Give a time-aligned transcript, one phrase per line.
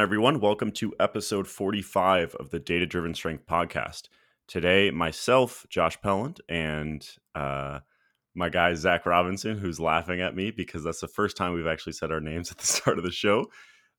[0.00, 0.40] everyone?
[0.40, 4.08] Welcome to episode 45 of the Data Driven Strength Podcast.
[4.48, 7.80] Today, myself, Josh Pelland, and uh,
[8.34, 11.92] my guy, Zach Robinson, who's laughing at me because that's the first time we've actually
[11.92, 13.50] said our names at the start of the show.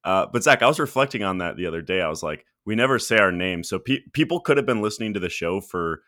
[0.03, 2.01] Uh, but, Zach, I was reflecting on that the other day.
[2.01, 3.63] I was like, we never say our name.
[3.63, 6.01] So, pe- people could have been listening to the show for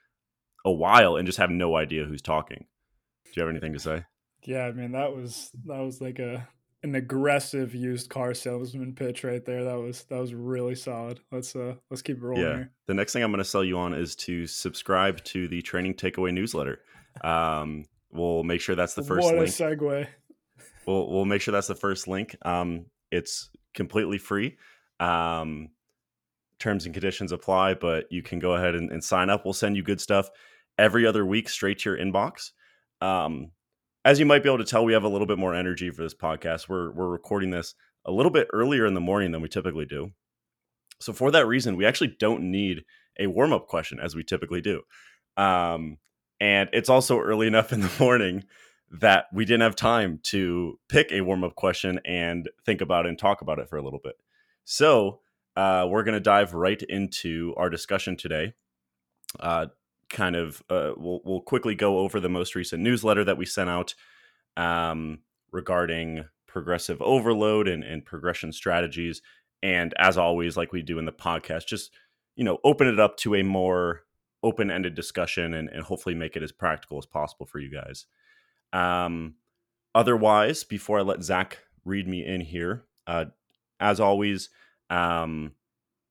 [0.66, 2.66] a while and just have no idea who's talking.
[3.26, 4.06] Do you have anything to say?
[4.44, 6.48] Yeah, I mean, that was that was like a
[6.84, 9.64] an aggressive used car salesman pitch right there.
[9.64, 11.22] That was that was really solid.
[11.32, 12.44] Let's uh let's keep it rolling.
[12.44, 12.56] Yeah.
[12.56, 12.72] Here.
[12.88, 15.96] The next thing I'm going to sell you on is to subscribe to the training
[15.96, 16.80] takeaway newsletter.
[17.24, 19.24] Um, we'll make sure that's the first.
[19.24, 19.48] What link.
[19.48, 20.08] a segue.
[20.86, 22.36] We'll we'll make sure that's the first link.
[22.44, 24.58] Um, it's completely free.
[25.00, 25.70] Um,
[26.60, 29.46] terms and conditions apply, but you can go ahead and, and sign up.
[29.46, 30.30] We'll send you good stuff
[30.78, 32.52] every other week straight to your inbox.
[33.02, 33.52] Um,
[34.06, 36.04] as you might be able to tell, we have a little bit more energy for
[36.04, 36.68] this podcast.
[36.68, 40.12] We're we're recording this a little bit earlier in the morning than we typically do.
[41.00, 42.84] So for that reason, we actually don't need
[43.20, 44.82] a warm up question as we typically do.
[45.38, 45.98] Um,
[46.40, 48.44] and it's also early enough in the morning
[48.92, 53.10] that we didn't have time to pick a warm up question and think about it
[53.10, 54.16] and talk about it for a little bit.
[54.66, 55.22] So
[55.56, 58.54] uh, we're going to dive right into our discussion today.
[59.40, 59.68] Uh,
[60.14, 63.70] kind of uh, we'll we'll quickly go over the most recent newsletter that we sent
[63.70, 63.94] out
[64.56, 65.20] um,
[65.52, 69.22] regarding progressive overload and, and progression strategies.
[69.62, 71.92] And as always, like we do in the podcast, just
[72.36, 74.02] you know, open it up to a more
[74.42, 78.06] open-ended discussion and, and hopefully make it as practical as possible for you guys.
[78.74, 79.36] Um,
[79.96, 83.26] otherwise, before I let Zach read me in here, uh,
[83.80, 84.50] as always,
[84.90, 85.54] um,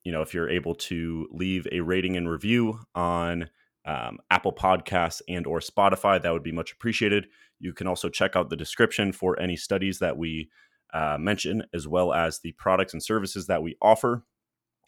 [0.04, 3.50] you know, if you're able to leave a rating and review on
[3.84, 6.20] um, Apple Podcasts and or Spotify.
[6.20, 7.26] That would be much appreciated.
[7.58, 10.50] You can also check out the description for any studies that we
[10.92, 14.24] uh, mention, as well as the products and services that we offer.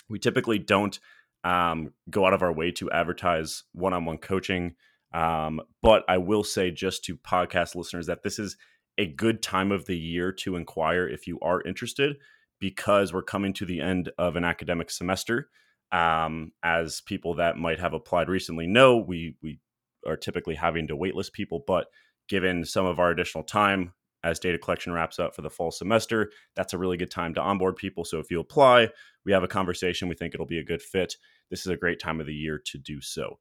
[0.09, 0.99] We typically don't
[1.45, 4.75] um, go out of our way to advertise one-on-one coaching,
[5.13, 8.57] um, but I will say just to podcast listeners that this is
[8.99, 12.17] a good time of the year to inquire if you are interested,
[12.61, 15.49] because we're coming to the end of an academic semester.
[15.93, 19.61] Um, as people that might have applied recently know, we we
[20.07, 21.87] are typically having to waitlist people, but
[22.29, 26.31] given some of our additional time as data collection wraps up for the fall semester,
[26.57, 28.05] that's a really good time to onboard people.
[28.05, 28.89] So if you apply,
[29.25, 31.15] we have a conversation, we think it'll be a good fit.
[31.51, 33.39] This is a great time of the year to do so.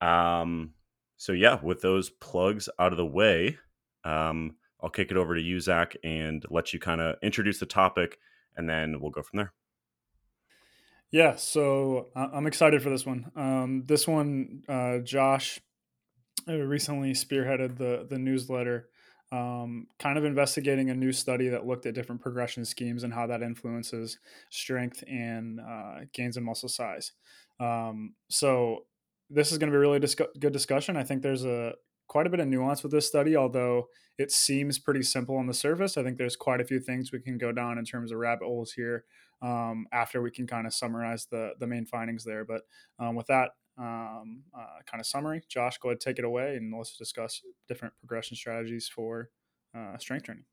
[0.00, 0.72] Um,
[1.16, 3.58] so yeah, with those plugs out of the way,
[4.04, 7.66] um, I'll kick it over to you, Zach, and let you kind of introduce the
[7.66, 8.18] topic,
[8.56, 9.52] and then we'll go from there.
[11.14, 13.30] Yeah, so I'm excited for this one.
[13.36, 15.60] Um, this one, uh, Josh
[16.48, 18.88] uh, recently spearheaded the the newsletter,
[19.30, 23.28] um, kind of investigating a new study that looked at different progression schemes and how
[23.28, 24.18] that influences
[24.50, 27.12] strength and uh, gains in muscle size.
[27.60, 28.86] Um, so
[29.30, 30.96] this is going to be a really dis- good discussion.
[30.96, 31.74] I think there's a
[32.08, 33.86] quite a bit of nuance with this study, although
[34.18, 35.96] it seems pretty simple on the surface.
[35.96, 38.46] I think there's quite a few things we can go down in terms of rabbit
[38.46, 39.04] holes here
[39.42, 42.44] um, after we can kind of summarize the the main findings there.
[42.44, 42.62] But
[42.98, 46.72] um, with that um, uh, kind of summary, Josh, go ahead take it away and
[46.76, 49.30] let's discuss different progression strategies for
[49.76, 50.44] uh, strength training.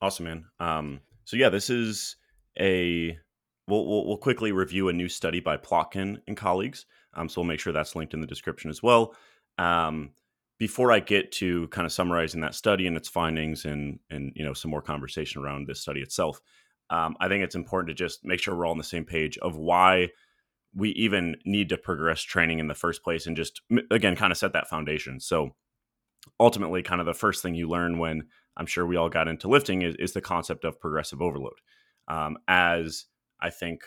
[0.00, 0.44] Awesome, man.
[0.60, 2.16] Um, so yeah, this is
[2.58, 3.18] a
[3.66, 6.86] we'll, we'll, we'll quickly review a new study by Plotkin and colleagues.
[7.14, 9.14] Um, so we'll make sure that's linked in the description as well.
[9.58, 10.10] Um,
[10.58, 14.44] before I get to kind of summarizing that study and its findings and and you
[14.44, 16.40] know some more conversation around this study itself,
[16.90, 19.38] um, I think it's important to just make sure we're all on the same page
[19.38, 20.08] of why
[20.74, 24.36] we even need to progress training in the first place and just again kind of
[24.36, 25.20] set that foundation.
[25.20, 25.50] So
[26.38, 28.24] ultimately, kind of the first thing you learn when
[28.56, 31.54] I'm sure we all got into lifting is, is the concept of progressive overload.
[32.08, 33.06] Um, as
[33.40, 33.82] I think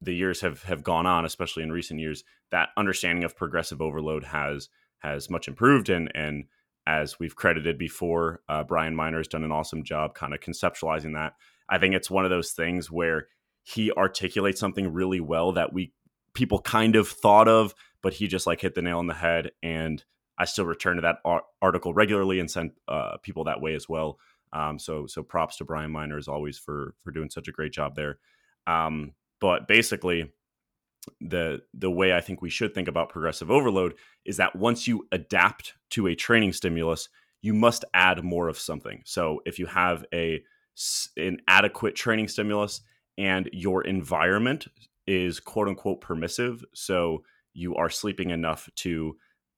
[0.00, 4.24] the years have have gone on, especially in recent years, that understanding of progressive overload
[4.24, 4.68] has
[5.00, 6.44] has much improved and and
[6.86, 11.14] as we've credited before, uh, Brian Miner has done an awesome job kind of conceptualizing
[11.14, 11.34] that
[11.70, 13.28] I think it's one of those things where
[13.62, 15.92] he articulates something really well that we
[16.34, 19.52] people kind of thought of, but he just like hit the nail on the head.
[19.62, 20.02] And
[20.38, 23.88] I still return to that ar- article regularly and send uh, people that way as
[23.88, 24.18] well.
[24.52, 27.72] Um, so so props to Brian Miner as always for for doing such a great
[27.72, 28.18] job there.
[28.66, 30.32] Um, but basically,
[31.20, 33.94] the the way I think we should think about progressive overload
[34.24, 37.08] is that once you adapt to a training stimulus,
[37.42, 39.02] you must add more of something.
[39.04, 40.42] So if you have a
[41.16, 42.80] an adequate training stimulus
[43.18, 44.66] and your environment
[45.06, 46.64] is quote unquote permissive.
[46.74, 47.22] So
[47.52, 49.16] you are sleeping enough to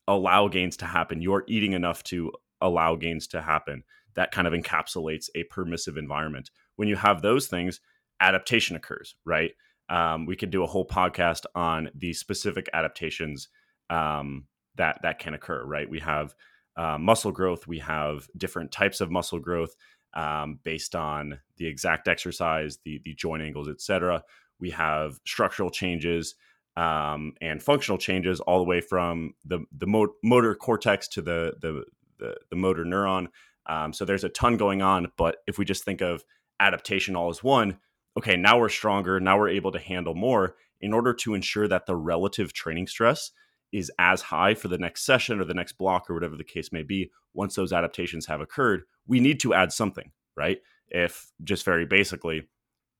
[0.08, 1.22] allow gains to happen.
[1.22, 3.84] You're eating enough to allow gains to happen.
[4.14, 6.50] That kind of encapsulates a permissive environment.
[6.76, 7.80] When you have those things,
[8.20, 9.52] adaptation occurs, right?
[9.88, 13.48] Um, we could do a whole podcast on the specific adaptations
[13.90, 15.88] um, that that can occur, right?
[15.88, 16.34] We have
[16.76, 19.74] uh, muscle growth, we have different types of muscle growth
[20.14, 24.22] um, based on the exact exercise, the the joint angles, etc.
[24.58, 26.34] We have structural changes
[26.76, 31.54] um, and functional changes, all the way from the the mo- motor cortex to the
[31.60, 31.84] the
[32.18, 33.28] the, the motor neuron.
[33.66, 35.12] Um, so there's a ton going on.
[35.16, 36.24] But if we just think of
[36.60, 37.78] adaptation all as one,
[38.16, 39.20] okay, now we're stronger.
[39.20, 40.56] Now we're able to handle more.
[40.80, 43.30] In order to ensure that the relative training stress
[43.70, 46.72] is as high for the next session or the next block or whatever the case
[46.72, 50.58] may be, once those adaptations have occurred, we need to add something, right?
[50.88, 52.48] If just very basically,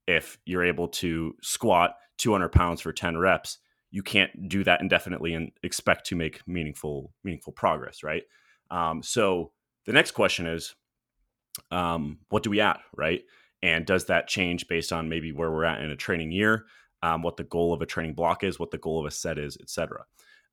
[0.07, 3.59] if you're able to squat 200 pounds for 10 reps,
[3.91, 8.23] you can't do that indefinitely and expect to make meaningful meaningful progress, right?
[8.71, 9.51] Um, so
[9.85, 10.75] the next question is,
[11.69, 13.21] um, what do we add, right?
[13.61, 16.65] And does that change based on maybe where we're at in a training year,
[17.03, 19.37] um, what the goal of a training block is, what the goal of a set
[19.37, 20.05] is, etc.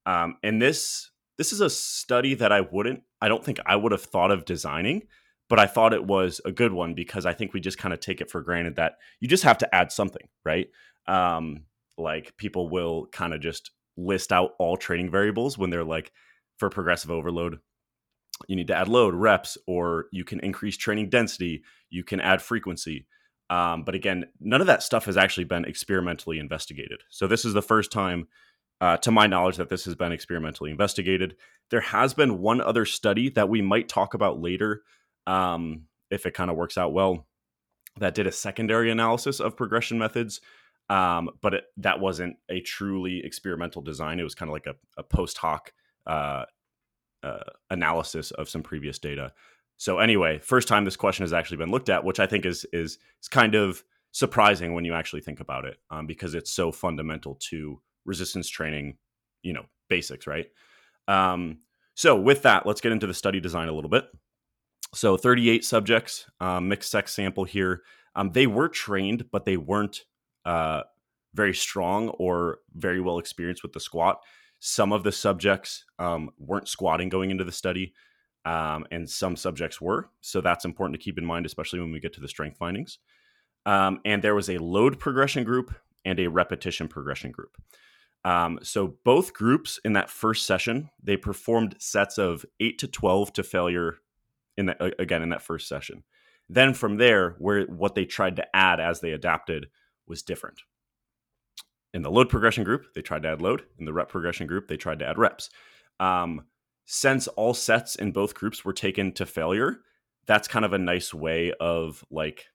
[0.04, 3.92] Um, and this this is a study that I wouldn't, I don't think I would
[3.92, 5.04] have thought of designing,
[5.50, 8.00] but I thought it was a good one because I think we just kind of
[8.00, 10.68] take it for granted that you just have to add something, right?
[11.06, 11.64] Um,
[11.98, 16.12] like people will kind of just list out all training variables when they're like
[16.56, 17.58] for progressive overload
[18.48, 22.40] you need to add load reps or you can increase training density you can add
[22.40, 23.06] frequency.
[23.50, 27.02] Um, but again none of that stuff has actually been experimentally investigated.
[27.10, 28.28] So this is the first time
[28.80, 31.36] uh, to my knowledge that this has been experimentally investigated.
[31.70, 34.82] There has been one other study that we might talk about later
[35.26, 37.26] um, if it kind of works out well
[37.98, 40.40] that did a secondary analysis of progression methods
[40.90, 44.18] um, but it, that wasn't a truly experimental design.
[44.18, 45.72] It was kind of like a, a post hoc
[46.04, 46.44] uh,
[47.22, 49.32] uh, analysis of some previous data.
[49.76, 52.66] So anyway, first time this question has actually been looked at, which I think is
[52.72, 56.72] is is kind of surprising when you actually think about it, um, because it's so
[56.72, 58.96] fundamental to resistance training,
[59.42, 60.48] you know, basics, right?
[61.06, 61.58] Um,
[61.94, 64.06] so with that, let's get into the study design a little bit.
[64.94, 67.82] So 38 subjects, um, mixed sex sample here.
[68.16, 70.04] Um, they were trained, but they weren't
[70.44, 70.82] uh,
[71.34, 74.20] very strong or very well experienced with the squat.
[74.58, 77.94] Some of the subjects um, weren't squatting going into the study,
[78.44, 80.10] um, and some subjects were.
[80.20, 82.98] So that's important to keep in mind, especially when we get to the strength findings.
[83.66, 87.56] Um, and there was a load progression group and a repetition progression group.
[88.24, 93.32] Um, so both groups in that first session, they performed sets of eight to twelve
[93.34, 93.98] to failure.
[94.56, 96.04] In that again in that first session.
[96.48, 99.68] Then from there, where what they tried to add as they adapted
[100.06, 100.60] was different.
[101.94, 103.62] In the load progression group, they tried to add load.
[103.78, 105.50] In the rep progression group, they tried to add reps.
[105.98, 106.46] Um,
[106.86, 109.80] since all sets in both groups were taken to failure,
[110.26, 112.46] that's kind of a nice way of like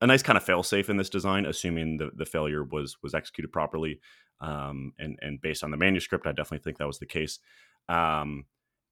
[0.00, 3.14] a nice kind of fail safe in this design, assuming the, the failure was was
[3.14, 4.00] executed properly.
[4.40, 7.40] Um, and and based on the manuscript, I definitely think that was the case.
[7.88, 8.44] Um,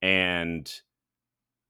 [0.03, 0.71] and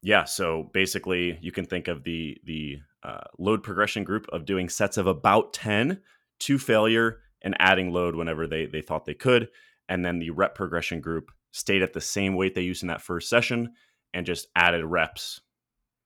[0.06, 4.68] yeah, so basically, you can think of the the uh, load progression group of doing
[4.68, 6.00] sets of about ten
[6.38, 9.48] to failure and adding load whenever they they thought they could,
[9.88, 13.02] and then the rep progression group stayed at the same weight they used in that
[13.02, 13.72] first session
[14.14, 15.40] and just added reps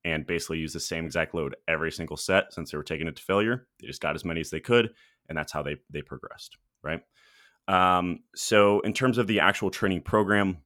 [0.02, 3.16] and basically used the same exact load every single set since they were taking it
[3.16, 3.66] to failure.
[3.80, 4.94] They just got as many as they could,
[5.28, 6.56] and that's how they they progressed.
[6.82, 7.02] Right.
[7.68, 10.62] Um, so in terms of the actual training program,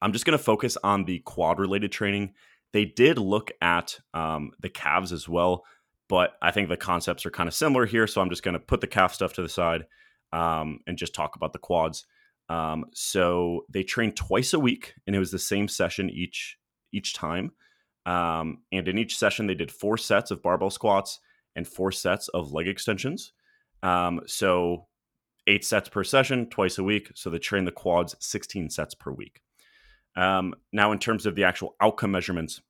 [0.00, 2.32] I'm just going to focus on the quad related training.
[2.72, 5.64] They did look at um, the calves as well,
[6.08, 8.06] but I think the concepts are kind of similar here.
[8.06, 9.86] So I'm just going to put the calf stuff to the side
[10.32, 12.06] um, and just talk about the quads.
[12.48, 16.58] Um, so they trained twice a week, and it was the same session each
[16.92, 17.52] each time.
[18.04, 21.20] Um, and in each session, they did four sets of barbell squats
[21.54, 23.32] and four sets of leg extensions.
[23.82, 24.86] Um, so
[25.46, 27.10] eight sets per session, twice a week.
[27.14, 29.40] So they train the quads 16 sets per week.
[30.16, 32.60] Um, now, in terms of the actual outcome measurements,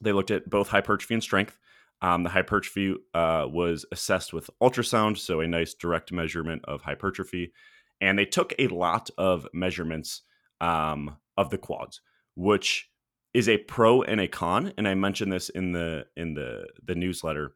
[0.00, 1.58] they looked at both hypertrophy and strength.
[2.02, 7.52] Um, the hypertrophy uh, was assessed with ultrasound, so a nice direct measurement of hypertrophy.
[8.00, 10.22] And they took a lot of measurements
[10.60, 12.00] um, of the quads,
[12.34, 12.90] which
[13.32, 14.72] is a pro and a con.
[14.76, 17.54] And I mentioned this in the in the the newsletter.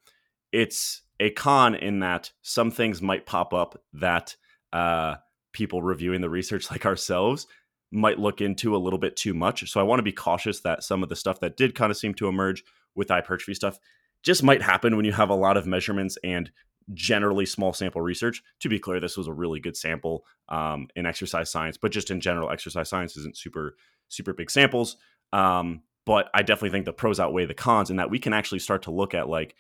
[0.53, 4.37] It's a con in that some things might pop up that
[4.73, 5.17] uh,
[5.53, 7.47] people reviewing the research, like ourselves,
[7.90, 9.71] might look into a little bit too much.
[9.71, 11.97] So I want to be cautious that some of the stuff that did kind of
[11.97, 12.64] seem to emerge
[12.95, 13.78] with hypertrophy stuff
[14.23, 16.50] just might happen when you have a lot of measurements and
[16.95, 18.42] generally small sample research.
[18.61, 22.11] To be clear, this was a really good sample um, in exercise science, but just
[22.11, 23.76] in general, exercise science isn't super
[24.09, 24.97] super big samples.
[25.33, 28.61] Um, but I definitely think the pros outweigh the cons and that we can actually
[28.61, 29.54] start to look at like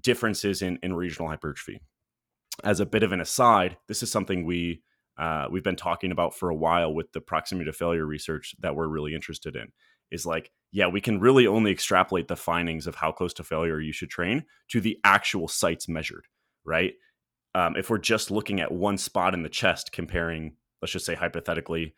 [0.00, 1.80] differences in, in regional hypertrophy.
[2.62, 4.82] As a bit of an aside, this is something we
[5.18, 8.74] uh, we've been talking about for a while with the proximity to failure research that
[8.74, 9.72] we're really interested in.
[10.10, 13.80] Is like, yeah, we can really only extrapolate the findings of how close to failure
[13.80, 16.26] you should train to the actual sites measured,
[16.64, 16.92] right?
[17.54, 21.14] Um, if we're just looking at one spot in the chest, comparing, let's just say
[21.14, 21.94] hypothetically,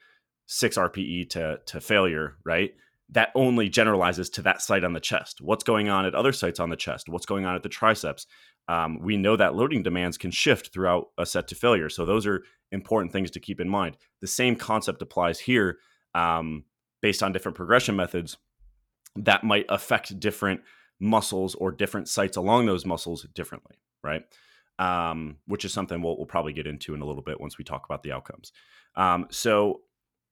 [0.47, 2.73] six RPE to to failure, right?
[3.11, 5.41] that only generalizes to that site on the chest.
[5.41, 7.09] What's going on at other sites on the chest?
[7.09, 8.27] What's going on at the triceps?
[8.69, 11.89] Um, we know that loading demands can shift throughout a set to failure.
[11.89, 12.43] So those are
[12.73, 13.97] important things to keep in mind.
[14.21, 15.79] The same concept applies here
[16.15, 16.65] um,
[17.03, 18.37] based on different progression methods
[19.17, 20.63] that might affect different
[20.99, 24.23] muscles or different sites along those muscles differently, right?
[24.79, 27.65] Um, which is something we'll, we'll, probably get into in a little bit once we
[27.65, 28.51] talk about the outcomes.
[28.97, 29.83] Um, so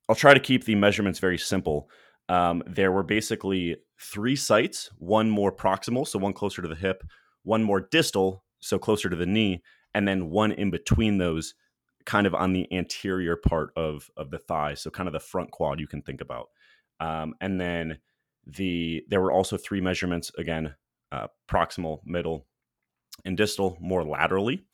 [0.09, 1.89] I'll try to keep the measurements very simple
[2.29, 7.03] um, there were basically three sites one more proximal, so one closer to the hip,
[7.43, 9.63] one more distal, so closer to the knee,
[9.95, 11.55] and then one in between those,
[12.05, 15.51] kind of on the anterior part of, of the thigh, so kind of the front
[15.51, 16.49] quad you can think about.
[17.01, 17.99] Um, and then
[18.47, 20.75] the there were also three measurements again
[21.13, 22.47] uh, proximal, middle,
[23.25, 24.65] and distal more laterally.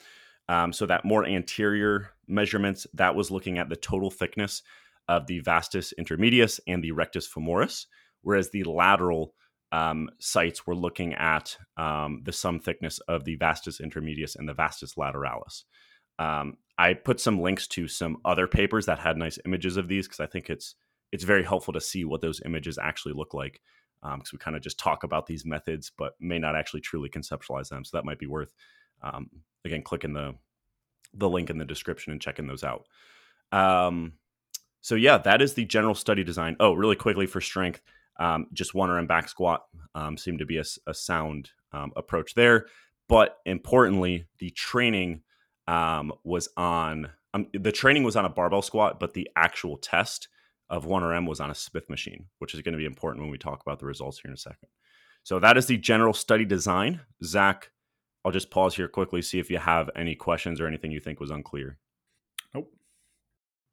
[0.48, 4.62] Um, so that more anterior measurements that was looking at the total thickness
[5.08, 7.86] of the vastus intermedius and the rectus femoris,
[8.22, 9.34] whereas the lateral
[9.72, 14.54] um, sites were looking at um, the sum thickness of the vastus intermedius and the
[14.54, 15.64] vastus lateralis.
[16.18, 20.06] Um, I put some links to some other papers that had nice images of these
[20.06, 20.74] because I think it's
[21.12, 23.60] it's very helpful to see what those images actually look like
[24.02, 27.08] because um, we kind of just talk about these methods but may not actually truly
[27.08, 27.84] conceptualize them.
[27.84, 28.52] So that might be worth
[29.02, 29.28] um,
[29.64, 30.34] again clicking the
[31.14, 32.86] the link in the description and checking those out.
[33.52, 34.14] Um,
[34.80, 36.56] so yeah, that is the general study design.
[36.60, 37.82] Oh, really quickly for strength,
[38.18, 42.34] um, just one RM back squat um, seemed to be a, a sound um, approach
[42.34, 42.66] there.
[43.08, 45.22] But importantly, the training
[45.66, 50.28] um, was on um, the training was on a barbell squat, but the actual test
[50.70, 53.30] of one RM was on a Smith machine, which is going to be important when
[53.30, 54.68] we talk about the results here in a second.
[55.22, 57.00] So that is the general study design.
[57.22, 57.70] Zach,
[58.24, 61.20] I'll just pause here quickly, see if you have any questions or anything you think
[61.20, 61.78] was unclear.
[62.54, 62.70] Nope.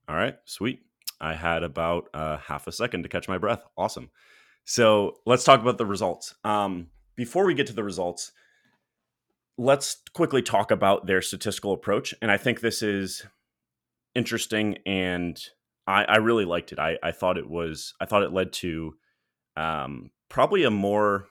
[0.07, 0.81] All right, sweet.
[1.19, 3.63] I had about uh, half a second to catch my breath.
[3.77, 4.09] Awesome.
[4.65, 6.35] So let's talk about the results.
[6.43, 8.31] Um, before we get to the results,
[9.57, 12.13] let's quickly talk about their statistical approach.
[12.21, 13.25] And I think this is
[14.15, 15.39] interesting, and
[15.87, 16.79] I, I really liked it.
[16.79, 17.93] I, I, thought it was.
[18.01, 18.95] I thought it led to
[19.55, 21.27] um, probably a more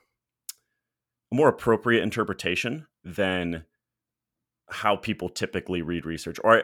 [1.33, 3.65] a more appropriate interpretation than
[4.71, 6.63] how people typically read research, or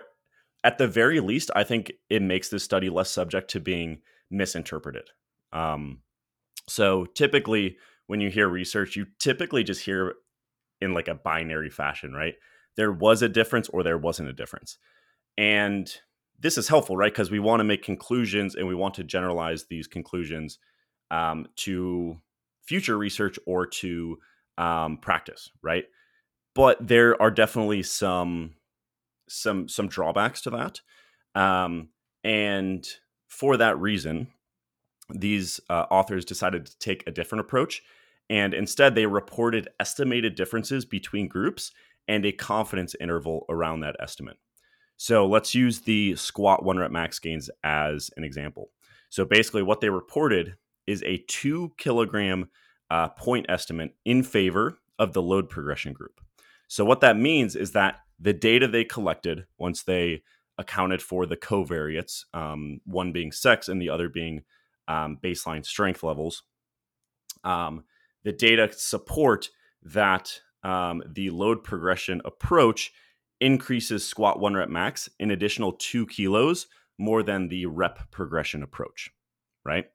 [0.62, 5.10] at the very least, I think it makes this study less subject to being misinterpreted.
[5.52, 6.00] Um,
[6.68, 7.76] so typically,
[8.06, 10.14] when you hear research, you typically just hear
[10.80, 12.34] in like a binary fashion, right?
[12.76, 14.78] There was a difference or there wasn't a difference.
[15.36, 15.92] And
[16.38, 17.12] this is helpful, right?
[17.12, 20.58] Because we want to make conclusions and we want to generalize these conclusions
[21.10, 22.16] um, to
[22.62, 24.18] future research or to
[24.58, 25.84] um, practice, right?
[26.54, 28.54] But there are definitely some
[29.28, 30.80] some some drawbacks to that,
[31.40, 31.90] um,
[32.24, 32.86] and
[33.28, 34.28] for that reason,
[35.14, 37.82] these uh, authors decided to take a different approach,
[38.28, 41.72] and instead they reported estimated differences between groups
[42.08, 44.36] and a confidence interval around that estimate.
[44.96, 48.70] So let's use the squat one rep max gains as an example.
[49.08, 52.48] So basically, what they reported is a two kilogram
[52.90, 56.20] uh, point estimate in favor of the load progression group.
[56.68, 60.22] So what that means is that the data they collected once they
[60.58, 64.42] accounted for the covariates, um, one being sex and the other being
[64.90, 66.42] um, baseline strength levels.
[67.44, 67.84] Um,
[68.24, 69.48] the data support
[69.82, 72.92] that um, the load progression approach
[73.40, 76.66] increases squat one rep max an additional two kilos
[76.98, 79.10] more than the rep progression approach,
[79.64, 79.86] right?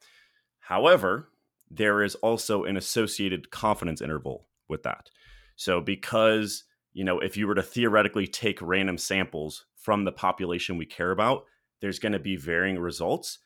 [0.59, 1.29] However,
[1.69, 5.09] there is also an associated confidence interval with that.
[5.55, 10.77] So, because you know, if you were to theoretically take random samples from the population
[10.77, 11.43] we care about,
[11.81, 13.39] there's going to be varying results.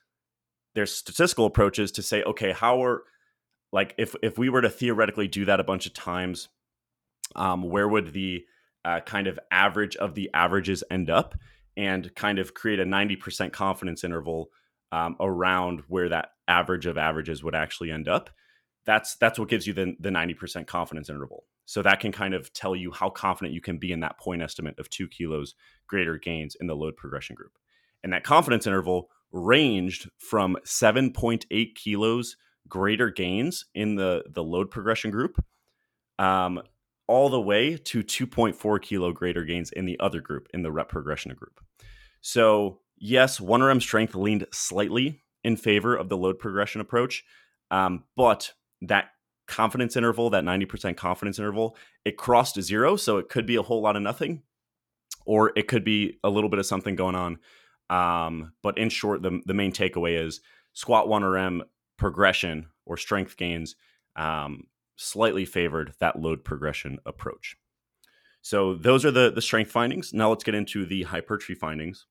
[0.76, 3.04] There's statistical approaches to say, okay, how are
[3.72, 6.50] like if if we were to theoretically do that a bunch of times,
[7.36, 8.44] um, where would the
[8.86, 11.36] uh, kind of average of the averages end up,
[11.76, 14.50] and kind of create a ninety percent confidence interval
[14.92, 18.30] um, around where that average of averages would actually end up.
[18.86, 21.46] That's that's what gives you the the ninety percent confidence interval.
[21.66, 24.42] So that can kind of tell you how confident you can be in that point
[24.42, 25.54] estimate of two kilos
[25.86, 27.52] greater gains in the load progression group.
[28.04, 32.36] And that confidence interval ranged from 7.8 kilos
[32.68, 35.44] greater gains in the, the load progression group,
[36.18, 36.62] um,
[37.08, 40.90] all the way to 2.4 kilo greater gains in the other group, in the rep
[40.90, 41.60] progression group.
[42.22, 47.24] So, yes, 1RM strength leaned slightly in favor of the load progression approach,
[47.72, 49.10] um, but that
[49.48, 52.96] confidence interval, that 90% confidence interval, it crossed to zero.
[52.96, 54.44] So it could be a whole lot of nothing,
[55.26, 57.40] or it could be a little bit of something going on.
[57.90, 60.42] Um, but in short, the, the main takeaway is
[60.74, 61.62] squat 1RM
[61.98, 63.76] progression or strength gains
[64.16, 67.56] um, slightly favored that load progression approach.
[68.42, 70.14] So those are the the strength findings.
[70.14, 72.06] Now let's get into the hypertrophy findings.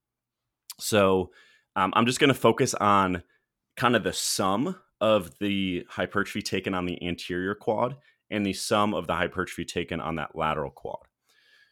[0.78, 1.30] So
[1.76, 3.22] um, I'm just going to focus on
[3.76, 7.96] kind of the sum of the hypertrophy taken on the anterior quad
[8.30, 10.98] and the sum of the hypertrophy taken on that lateral quad.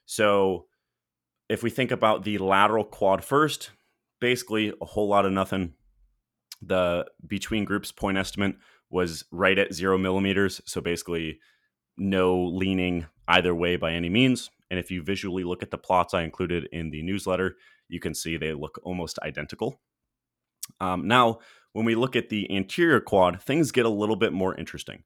[0.06, 0.66] So
[1.48, 3.70] if we think about the lateral quad first,
[4.20, 5.74] basically a whole lot of nothing.
[6.62, 8.56] The between groups point estimate
[8.90, 10.60] was right at zero millimeters.
[10.64, 11.38] So basically,
[11.96, 14.50] no leaning either way by any means.
[14.70, 17.56] And if you visually look at the plots I included in the newsletter,
[17.88, 19.80] you can see they look almost identical.
[20.80, 21.38] Um, now,
[21.72, 25.04] when we look at the anterior quad, things get a little bit more interesting.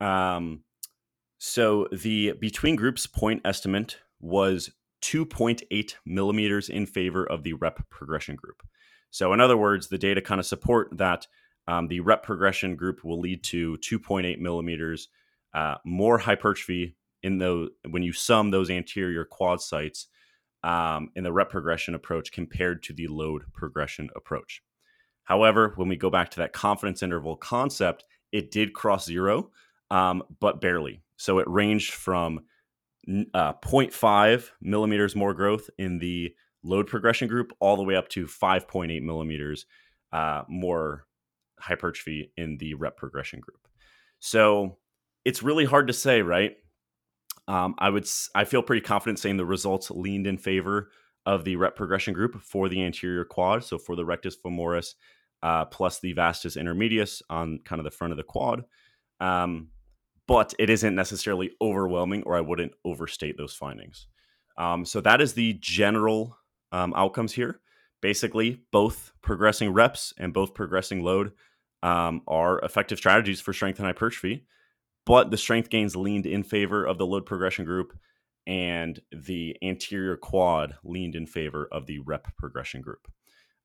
[0.00, 0.64] Um,
[1.38, 4.70] so the between groups point estimate was
[5.02, 8.62] 2.8 millimeters in favor of the rep progression group.
[9.10, 11.26] So, in other words, the data kind of support that
[11.68, 15.08] um, the rep progression group will lead to 2.8 millimeters
[15.54, 20.08] uh, more hypertrophy in the when you sum those anterior quad sites
[20.64, 24.62] um, in the rep progression approach compared to the load progression approach.
[25.24, 29.50] However, when we go back to that confidence interval concept, it did cross zero,
[29.90, 31.02] um, but barely.
[31.16, 32.40] So it ranged from
[33.34, 38.26] uh, 0.5 millimeters more growth in the load progression group all the way up to
[38.26, 39.66] 5.8 millimeters
[40.12, 41.06] uh, more
[41.58, 43.68] hypertrophy in the rep progression group.
[44.20, 44.78] So
[45.24, 46.56] it's really hard to say, right?
[47.48, 50.90] Um, I would I feel pretty confident saying the results leaned in favor
[51.26, 53.64] of the rep progression group for the anterior quad.
[53.64, 54.94] So for the rectus femoris
[55.42, 58.64] uh, plus the vastus intermedius on kind of the front of the quad.
[59.20, 59.68] Um,
[60.32, 64.06] but it isn't necessarily overwhelming, or I wouldn't overstate those findings.
[64.56, 66.38] Um, so that is the general
[66.72, 67.60] um, outcomes here.
[68.00, 71.32] Basically, both progressing reps and both progressing load
[71.82, 74.46] um, are effective strategies for strength and hypertrophy,
[75.04, 77.92] but the strength gains leaned in favor of the load progression group,
[78.46, 83.06] and the anterior quad leaned in favor of the rep progression group.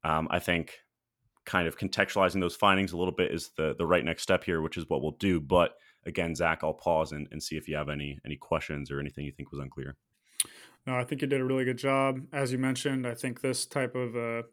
[0.04, 0.74] Um, I think
[1.46, 4.62] kind of contextualizing those findings a little bit is the the right next step here,
[4.62, 5.40] which is what we'll do.
[5.40, 9.00] But again, Zach, I'll pause and, and see if you have any any questions or
[9.00, 9.96] anything you think was unclear.
[10.86, 12.22] No, I think you did a really good job.
[12.32, 14.44] As you mentioned, I think this type of uh,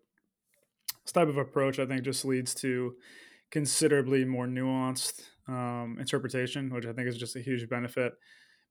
[1.05, 2.97] this type of approach, I think, just leads to
[3.51, 8.15] considerably more nuanced um, interpretation, which I think is just a huge benefit.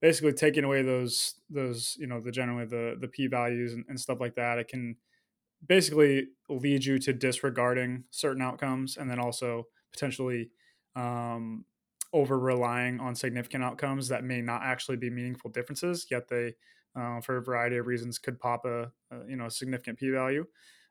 [0.02, 4.00] Basically, taking away those those you know the generally the the p values and, and
[4.00, 4.98] stuff like that, it can
[5.66, 10.50] basically lead you to disregarding certain outcomes, and then also potentially
[10.96, 11.64] um,
[12.14, 16.54] over relying on significant outcomes that may not actually be meaningful differences, yet they,
[16.96, 20.10] uh, for a variety of reasons, could pop a, a you know a significant p
[20.10, 20.46] value.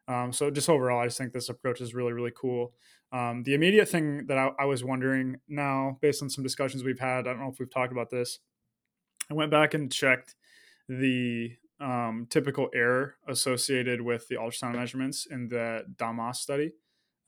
[0.09, 2.73] Um, so just overall, I just think this approach is really, really cool.
[3.13, 6.99] Um, the immediate thing that I, I, was wondering now, based on some discussions we've
[6.99, 8.41] had, I don't know if we've talked about this.
[9.31, 10.35] I went back and checked
[10.89, 16.73] the um, typical error associated with the ultrasound measurements in the DAMAS study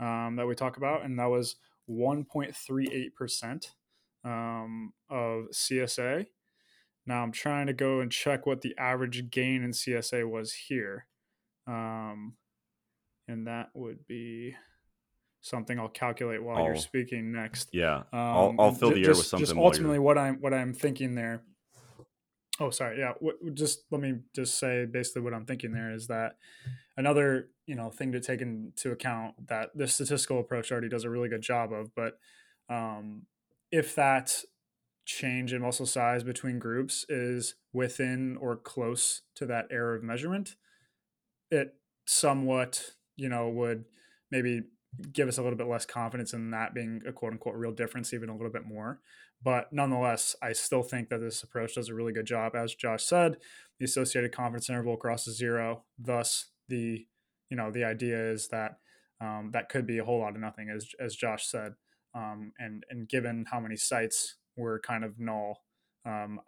[0.01, 1.57] um, that we talk about, and that was
[1.89, 3.67] 1.38%
[4.25, 6.27] um, of CSA.
[7.07, 11.07] Now I'm trying to go and check what the average gain in CSA was here.
[11.67, 12.35] Um,
[13.29, 14.55] and that would be
[15.41, 17.69] something I'll calculate while I'll, you're speaking next.
[17.73, 19.47] Yeah, um, I'll, I'll fill the air with something.
[19.47, 21.43] Just ultimately, what I'm what I'm thinking there.
[22.61, 23.01] Oh, sorry.
[23.01, 26.37] Yeah, What, just let me just say basically what I'm thinking there is that
[26.97, 31.11] another you know thing to take into account that the statistical approach already does a
[31.11, 32.19] really good job of, but
[32.69, 33.23] um,
[33.75, 34.45] if that
[35.05, 40.57] change in muscle size between groups is within or close to that error of measurement,
[41.51, 41.75] it
[42.07, 43.85] somewhat you know, would
[44.31, 44.63] maybe
[45.13, 48.13] give us a little bit less confidence in that being a quote unquote real difference,
[48.13, 49.01] even a little bit more.
[49.43, 52.55] But nonetheless, I still think that this approach does a really good job.
[52.55, 53.37] As Josh said,
[53.79, 55.85] the associated confidence interval crosses zero.
[55.99, 57.07] Thus, the
[57.51, 58.79] you know the idea is that
[59.21, 61.75] um, that could be a whole lot of nothing, as as Josh said.
[62.15, 65.63] Um, and and given how many sites were kind of null,
[66.07, 66.41] um,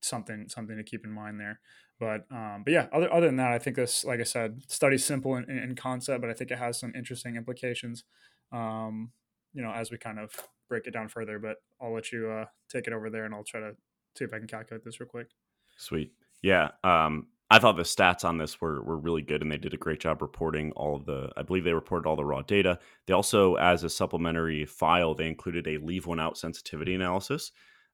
[0.00, 1.60] something something to keep in mind there.
[2.00, 5.04] But um, but yeah, other other than that, I think this, like I said, study's
[5.04, 8.04] simple in, in concept, but I think it has some interesting implications.
[8.52, 9.12] Um,
[9.52, 10.32] you know, as we kind of
[10.68, 11.38] break it down further.
[11.38, 13.72] But I'll let you uh, take it over there, and I'll try to
[14.16, 15.28] see if I can calculate this real quick.
[15.76, 16.12] Sweet.
[16.42, 16.70] Yeah.
[16.82, 19.78] Um, I thought the stats on this were were really good, and they did a
[19.78, 21.30] great job reporting all of the.
[21.36, 22.78] I believe they reported all the raw data.
[23.06, 27.52] They also, as a supplementary file, they included a leave one out sensitivity analysis,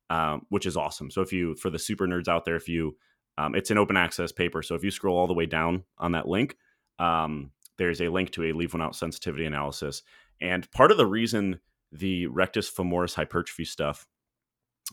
[0.09, 1.11] um, which is awesome.
[1.11, 2.97] So if you, for the super nerds out there, if you,
[3.39, 4.63] um, it's an open access paper.
[4.63, 6.57] So if you scroll all the way down on that link,
[6.99, 10.03] um, there's a link to a leave one out sensitivity analysis.
[10.41, 11.61] And part of the reason
[11.93, 14.07] the rectus femoris hypertrophy stuff,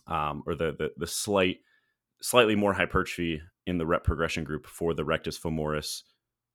[0.07, 1.57] um, or the, the the slight
[2.21, 6.01] slightly more hypertrophy in the rep progression group for the rectus femoris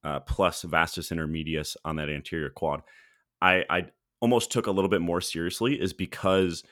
[0.02, 2.82] uh, plus vastus intermedius on that anterior quad,
[3.40, 3.86] I, I
[4.20, 6.64] almost took a little bit more seriously is because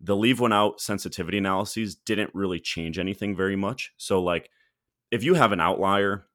[0.00, 3.92] the leave one out sensitivity analyses didn't really change anything very much.
[3.96, 4.50] So like
[5.10, 6.26] if you have an outlier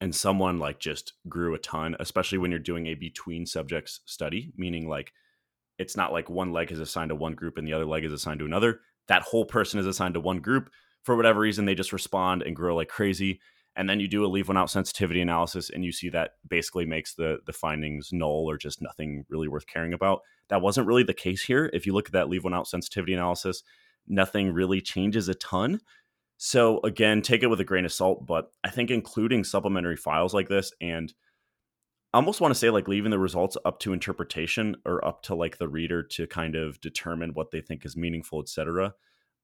[0.00, 4.52] and someone like just grew a ton, especially when you're doing a between subjects study,
[4.56, 5.12] meaning like
[5.78, 8.12] it's not like one leg is assigned to one group and the other leg is
[8.12, 8.80] assigned to another.
[9.08, 10.70] That whole person is assigned to one group
[11.02, 13.40] for whatever reason they just respond and grow like crazy.
[13.74, 16.84] And then you do a leave one out sensitivity analysis and you see that basically
[16.84, 20.20] makes the the findings null or just nothing really worth caring about.
[20.48, 21.70] That wasn't really the case here.
[21.72, 23.62] If you look at that leave one out sensitivity analysis
[24.08, 25.80] nothing really changes a ton.
[26.36, 30.34] So again take it with a grain of salt but i think including supplementary files
[30.34, 31.12] like this and
[32.12, 35.34] I almost want to say like leaving the results up to interpretation or up to
[35.34, 38.92] like the reader to kind of determine what they think is meaningful etc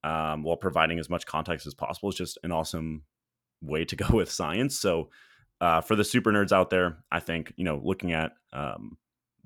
[0.04, 3.02] um, while providing as much context as possible is just an awesome
[3.60, 4.78] way to go with science.
[4.78, 5.10] So
[5.60, 8.96] uh, for the super nerds out there, I think you know looking at um,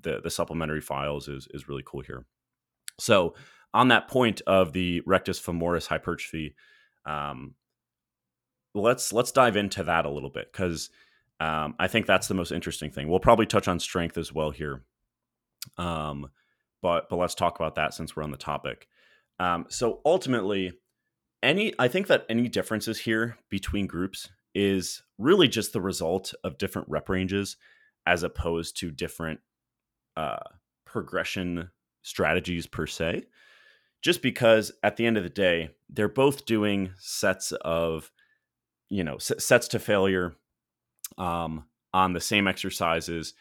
[0.01, 2.25] the the supplementary files is is really cool here.
[2.99, 3.33] So
[3.73, 6.55] on that point of the rectus femoris hypertrophy,
[7.05, 7.55] um,
[8.75, 10.89] let's let's dive into that a little bit because
[11.39, 13.09] um, I think that's the most interesting thing.
[13.09, 14.83] We'll probably touch on strength as well here,
[15.77, 16.29] um,
[16.81, 18.87] but but let's talk about that since we're on the topic.
[19.39, 20.73] Um, so ultimately,
[21.41, 26.57] any I think that any differences here between groups is really just the result of
[26.57, 27.57] different rep ranges
[28.05, 29.39] as opposed to different
[30.15, 30.37] uh,
[30.85, 31.69] progression
[32.01, 33.23] strategies per se.
[34.01, 38.11] Just because at the end of the day, they're both doing sets of,
[38.89, 40.35] you know, sets to failure
[41.17, 43.33] um, on the same exercises.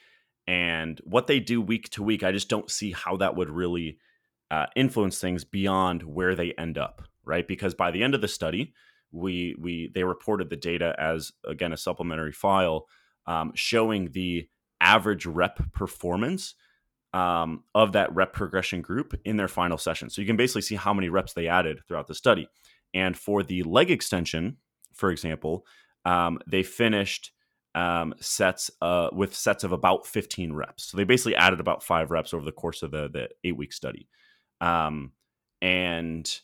[0.47, 3.99] And what they do week to week, I just don't see how that would really
[4.53, 7.49] uh, influence things beyond where they end up, right?
[7.49, 8.75] Because by the end of the study,
[9.11, 12.87] we we they reported the data as again a supplementary file
[13.27, 14.47] um, showing the
[14.81, 16.55] average rep performance
[17.15, 20.11] um, of that rep progression group in their final session.
[20.11, 22.47] So you can basically see how many reps they added throughout the study.
[22.93, 24.59] And for the leg extension,
[24.93, 25.65] for example,
[26.05, 27.33] um, they finished
[27.75, 30.91] um, sets uh, with sets of about 15 reps.
[30.91, 33.73] So they basically added about five reps over the course of the, the eight week
[33.73, 34.09] study.
[34.63, 35.13] Um,
[35.61, 36.41] and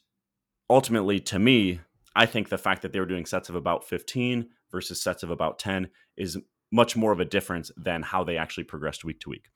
[0.68, 1.81] ultimately, to me,
[2.14, 5.31] I think the fact that they were doing sets of about 15 versus sets of
[5.31, 6.37] about 10 is
[6.70, 9.46] much more of a difference than how they actually progressed week to week.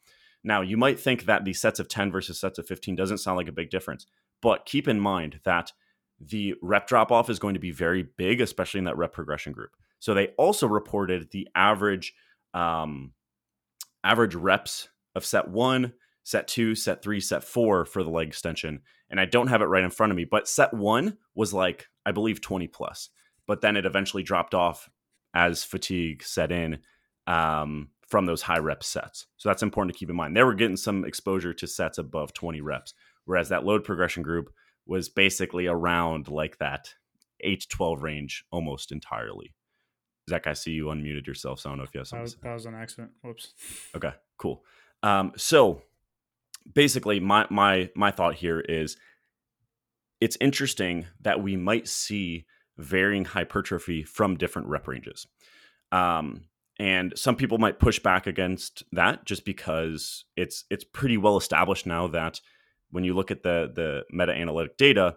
[0.44, 3.36] Now, you might think that the sets of 10 versus sets of 15 doesn't sound
[3.36, 4.06] like a big difference,
[4.40, 5.72] but keep in mind that
[6.20, 9.52] the rep drop off is going to be very big, especially in that rep progression
[9.52, 9.70] group.
[9.98, 12.14] So they also reported the average
[12.54, 13.12] um,
[14.04, 18.80] average reps of set one set two, set three, set four for the leg extension.
[19.10, 21.88] And I don't have it right in front of me, but set one was like,
[22.06, 23.10] I believe 20 plus.
[23.46, 24.88] But then it eventually dropped off
[25.34, 26.78] as fatigue set in
[27.26, 29.26] um, from those high rep sets.
[29.36, 30.36] So that's important to keep in mind.
[30.36, 34.52] They were getting some exposure to sets above 20 reps, whereas that load progression group
[34.86, 36.94] was basically around like that
[37.40, 39.54] 8 to 12 range almost entirely.
[40.30, 42.20] Zach, I see you unmuted yourself, so I don't know if you have something.
[42.20, 43.10] That was, that was an accident.
[43.22, 43.54] Whoops.
[43.94, 44.62] Okay, cool.
[45.02, 45.82] Um, so
[46.72, 48.96] basically my my my thought here is
[50.20, 52.46] it's interesting that we might see
[52.78, 55.26] varying hypertrophy from different rep ranges.
[55.90, 56.44] Um,
[56.78, 61.86] and some people might push back against that just because it's it's pretty well established
[61.86, 62.40] now that
[62.90, 65.16] when you look at the the meta analytic data,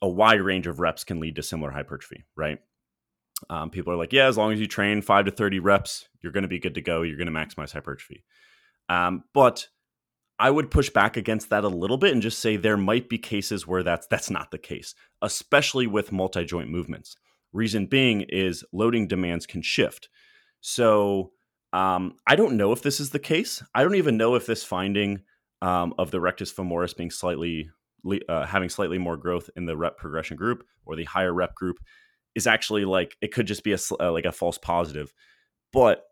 [0.00, 2.58] a wide range of reps can lead to similar hypertrophy, right?
[3.48, 6.32] Um, people are like, yeah, as long as you train five to thirty reps, you're
[6.32, 7.02] going to be good to go.
[7.02, 8.24] You're going to maximize hypertrophy.
[8.88, 9.68] Um, but
[10.40, 13.18] I would push back against that a little bit and just say there might be
[13.18, 17.14] cases where that's that's not the case, especially with multi-joint movements.
[17.52, 20.08] Reason being is loading demands can shift.
[20.62, 21.32] So
[21.74, 23.62] um, I don't know if this is the case.
[23.74, 25.24] I don't even know if this finding
[25.60, 27.70] um, of the rectus femoris being slightly
[28.26, 31.76] uh, having slightly more growth in the rep progression group or the higher rep group
[32.34, 35.12] is actually like it could just be a uh, like a false positive.
[35.70, 36.02] But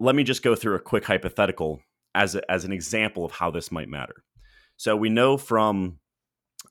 [0.00, 1.82] let me just go through a quick hypothetical
[2.16, 4.24] as a, as an example of how this might matter.
[4.76, 6.00] So we know from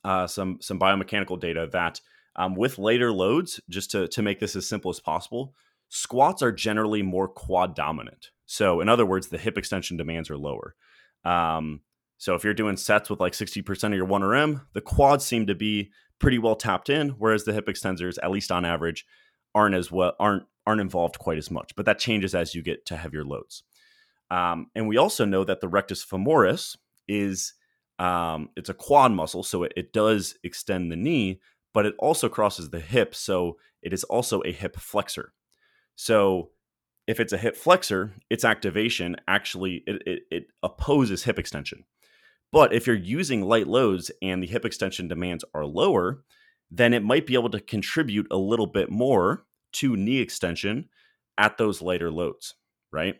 [0.04, 2.00] uh, some some biomechanical data that
[2.38, 5.54] Um, with later loads, just to, to make this as simple as possible,
[5.88, 8.30] squats are generally more quad dominant.
[8.44, 10.74] So, in other words, the hip extension demands are lower.
[11.24, 11.80] Um,
[12.18, 15.54] so, if you're doing sets with like 60% of your 1RM, the quads seem to
[15.54, 19.06] be pretty well tapped in, whereas the hip extensors, at least on average,
[19.54, 21.74] aren't as well aren't aren't involved quite as much.
[21.76, 23.62] But that changes as you get to heavier loads.
[24.30, 26.76] Um, and we also know that the rectus femoris
[27.08, 27.54] is
[27.98, 31.40] um, it's a quad muscle, so it, it does extend the knee,
[31.72, 35.32] but it also crosses the hip, so it is also a hip flexor.
[35.94, 36.50] So
[37.06, 41.84] if it's a hip flexor, its activation actually it, it, it opposes hip extension.
[42.52, 46.22] But if you're using light loads and the hip extension demands are lower,
[46.70, 50.88] then it might be able to contribute a little bit more to knee extension
[51.38, 52.54] at those lighter loads,
[52.92, 53.16] right?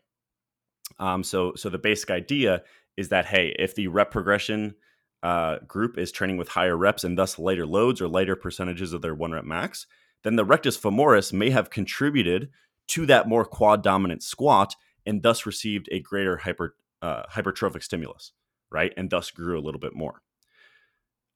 [0.99, 2.63] Um, so, so the basic idea
[2.97, 4.75] is that hey, if the rep progression
[5.23, 9.03] uh, group is training with higher reps and thus lighter loads or lighter percentages of
[9.03, 9.87] their one rep max,
[10.23, 12.51] then the rectus femoris may have contributed
[12.89, 18.33] to that more quad dominant squat and thus received a greater hyper uh, hypertrophic stimulus,
[18.71, 18.93] right?
[18.97, 20.23] And thus grew a little bit more.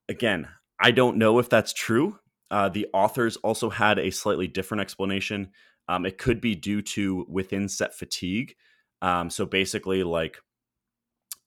[0.09, 0.47] Again,
[0.79, 2.19] I don't know if that's true.
[2.49, 5.51] Uh, the authors also had a slightly different explanation.
[5.87, 8.55] Um, it could be due to within set fatigue.
[9.01, 10.37] Um, so basically, like,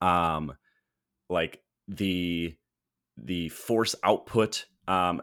[0.00, 0.56] um,
[1.28, 2.54] like the
[3.16, 5.20] the force output um,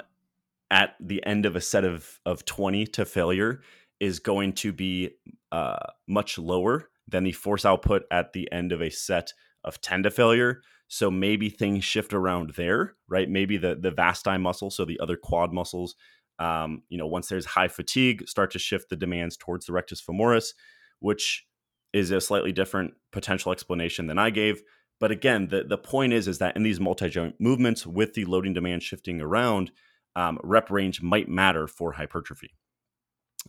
[0.69, 3.61] at the end of a set of of twenty to failure
[3.99, 5.11] is going to be
[5.51, 9.31] uh, much lower than the force output at the end of a set
[9.63, 10.61] of 10 to failure.
[10.87, 13.29] So maybe things shift around there, right?
[13.29, 15.95] Maybe the the vasti muscle, so the other quad muscles,
[16.39, 20.01] um, you know, once there's high fatigue, start to shift the demands towards the rectus
[20.01, 20.53] femoris,
[20.99, 21.45] which
[21.93, 24.61] is a slightly different potential explanation than I gave.
[24.99, 28.53] But again, the, the point is is that in these multi-joint movements with the loading
[28.53, 29.71] demand shifting around,
[30.15, 32.53] um, rep range might matter for hypertrophy.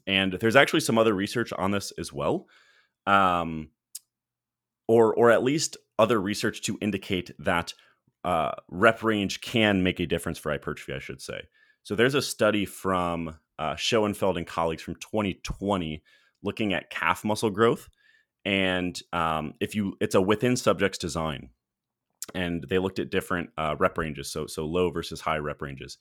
[0.06, 2.46] And there's actually some other research on this as well,
[3.06, 3.68] um,
[4.88, 7.74] or or at least other research to indicate that
[8.24, 10.94] uh, rep range can make a difference for hypertrophy.
[10.94, 11.42] I should say.
[11.82, 16.02] So there's a study from uh, Schoenfeld and colleagues from 2020
[16.42, 17.88] looking at calf muscle growth
[18.44, 21.50] and um, if you it's a within subjects design
[22.34, 25.98] and they looked at different uh, rep ranges so so low versus high rep ranges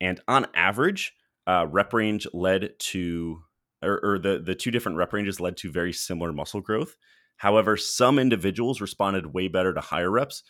[0.00, 1.14] and on average
[1.46, 3.42] uh, rep range led to
[3.82, 6.96] or, or the the two different rep ranges led to very similar muscle growth.
[7.36, 10.42] However some individuals responded way better to higher reps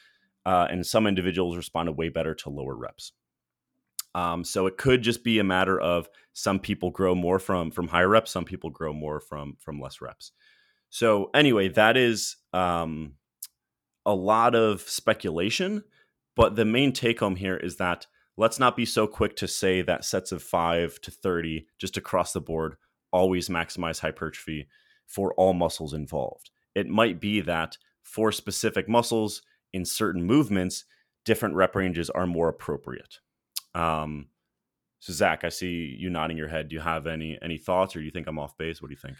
[0.44, 3.12] uh, and some individuals responded way better to lower reps.
[4.14, 7.88] Um, so it could just be a matter of some people grow more from from
[7.88, 10.32] higher reps some people grow more from from less reps
[10.92, 13.14] so anyway, that is um,
[14.04, 15.84] a lot of speculation,
[16.36, 19.80] but the main take home here is that let's not be so quick to say
[19.80, 22.76] that sets of five to thirty just across the board
[23.10, 24.68] always maximize hypertrophy
[25.06, 26.50] for all muscles involved.
[26.74, 29.40] It might be that for specific muscles
[29.72, 30.84] in certain movements,
[31.24, 33.18] different rep ranges are more appropriate.
[33.74, 34.26] Um,
[35.00, 36.68] so Zach, I see you nodding your head.
[36.68, 38.82] Do you have any any thoughts, or do you think I'm off base?
[38.82, 39.16] What do you think?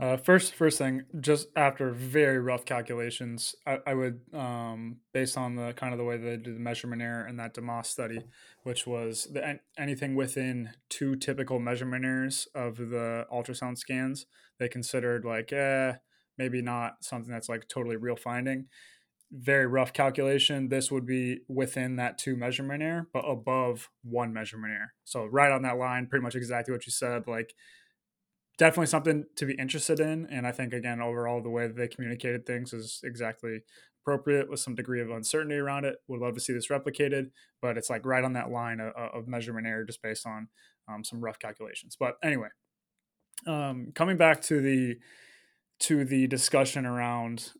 [0.00, 5.54] Uh, first, first thing, just after very rough calculations, I, I would, um, based on
[5.54, 8.24] the kind of the way they did the measurement error in that Damas study,
[8.64, 14.26] which was the, anything within two typical measurement errors of the ultrasound scans,
[14.58, 15.92] they considered like, eh,
[16.38, 18.66] maybe not something that's like totally real finding.
[19.30, 20.70] Very rough calculation.
[20.70, 24.92] This would be within that two measurement error, but above one measurement error.
[25.04, 27.28] So right on that line, pretty much exactly what you said.
[27.28, 27.54] Like
[28.58, 30.26] definitely something to be interested in.
[30.30, 33.62] And I think again, overall, the way they communicated things is exactly
[34.02, 35.96] appropriate with some degree of uncertainty around it.
[36.08, 37.30] Would love to see this replicated,
[37.62, 40.48] but it's like right on that line of, of measurement error just based on
[40.88, 41.96] um, some rough calculations.
[41.98, 42.48] But anyway,
[43.46, 44.96] um, coming back to the
[45.80, 47.52] to the discussion around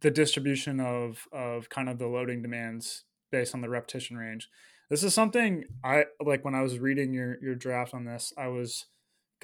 [0.00, 4.48] the distribution of of kind of the loading demands based on the repetition range.
[4.90, 8.32] This is something I like when I was reading your your draft on this.
[8.36, 8.86] I was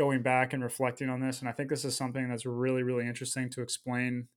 [0.01, 3.07] going back and reflecting on this, and I think this is something that's really, really
[3.07, 4.29] interesting to explain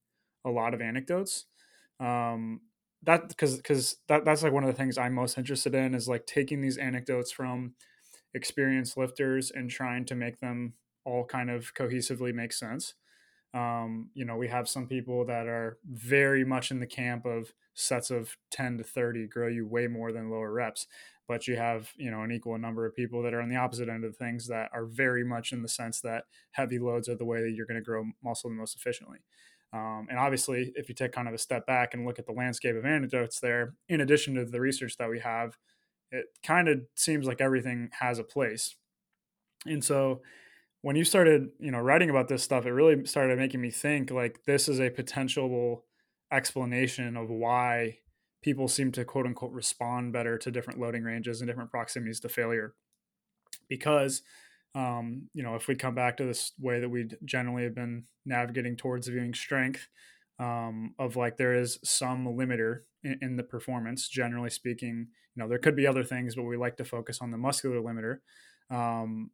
[0.45, 1.45] a lot of anecdotes.
[2.02, 2.62] Um,
[3.04, 6.10] that because because that that's like one of the things I'm most interested in is
[6.10, 7.76] like taking these anecdotes from
[8.34, 12.95] experienced lifters and trying to make them all kind of cohesively make sense.
[13.54, 17.54] Um, you know, we have some people that are very much in the camp of
[17.76, 20.88] sets of 10 to 30 grow you way more than lower reps
[21.28, 23.89] but you have you know an equal number of people that are on the opposite
[23.89, 27.26] end of things that are very much in the sense that heavy loads are the
[27.26, 29.20] way that you're going to grow muscle the most efficiently
[29.72, 32.32] um, and obviously if you take kind of a step back and look at the
[32.32, 35.58] landscape of anecdotes there in addition to the research that we have
[36.12, 38.78] it kind of seems like everything has a place.
[39.66, 40.22] And so
[40.84, 44.12] when you started, you know, writing about this stuff, it really started making me think
[44.12, 45.86] like this is a potential
[46.32, 48.00] explanation of why
[48.41, 52.28] people seem to quote unquote respond better to different loading ranges and different proximities to
[52.28, 52.76] failure.
[53.69, 54.24] Because
[54.76, 58.04] um, you know, if we come back to this way that we generally have been
[58.26, 59.88] navigating towards viewing strength,
[60.39, 65.08] um, of like there is some limiter in, in, the performance, generally speaking.
[65.36, 67.78] You know, there could be other things, but we like to focus on the muscular
[67.78, 68.17] limiter.
[68.76, 69.30] Um,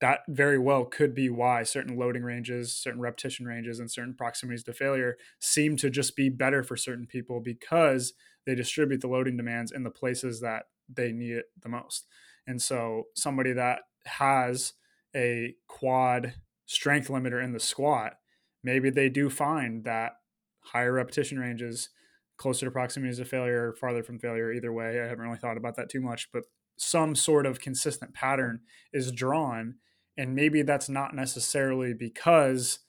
[0.00, 4.64] that very well could be why certain loading ranges, certain repetition ranges, and certain proximities
[4.64, 8.14] to failure seem to just be better for certain people because
[8.46, 12.06] they distribute the loading demands in the places that they need it the most.
[12.46, 14.72] And so, somebody that has
[15.14, 16.34] a quad
[16.66, 18.18] strength limiter in the squat,
[18.62, 20.12] maybe they do find that
[20.60, 21.90] higher repetition ranges,
[22.38, 25.00] closer to proximities to failure, farther from failure, either way.
[25.00, 26.44] I haven't really thought about that too much, but
[26.76, 29.76] some sort of consistent pattern is drawn
[30.16, 32.80] and maybe that's not necessarily because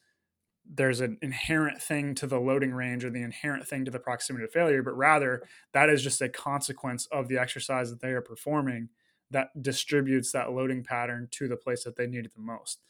[0.74, 4.46] there's an inherent thing to the loading range or the inherent thing to the proximity
[4.46, 8.22] to failure, but rather that is just a consequence of the exercise that they are
[8.22, 8.90] performing
[9.32, 12.82] that distributes that loading pattern to the place that they need it the most.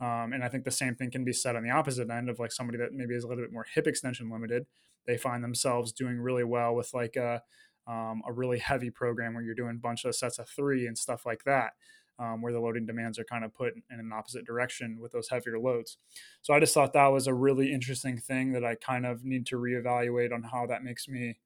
[0.00, 2.38] Um, and I think the same thing can be said on the opposite end of
[2.38, 4.66] like somebody that maybe is a little bit more hip extension limited.
[5.06, 7.42] They find themselves doing really well with like a,
[7.86, 10.96] um, a really heavy program where you're doing a bunch of sets of three and
[10.96, 11.72] stuff like that
[12.20, 15.28] um, where the loading demands are kind of put in an opposite direction with those
[15.28, 15.96] heavier loads.
[16.42, 19.46] So I just thought that was a really interesting thing that I kind of need
[19.46, 21.38] to reevaluate on how that makes me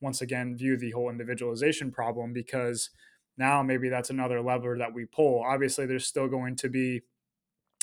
[0.00, 2.90] once again view the whole individualization problem because
[3.36, 5.44] now maybe that's another lever that we pull.
[5.44, 7.02] Obviously, there's still going to be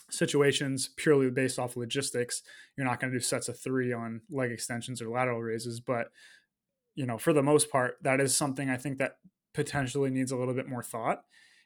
[0.10, 2.42] situations purely based off logistics.
[2.76, 6.08] You're not going to do sets of three on leg extensions or lateral raises, but
[6.96, 9.18] you know, for the most part, that is something I think that
[9.54, 11.24] potentially needs a little bit more thought